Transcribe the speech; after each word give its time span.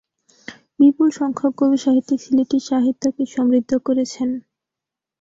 বিপুল 0.79 1.07
সংখ্যক 1.11 1.53
কবি-সাহিত্যিক 1.59 2.19
সিলেটি 2.21 2.57
সাহিত্যকে 2.69 3.23
সমৃদ্ধ 3.33 3.71
করেছেন। 3.87 4.29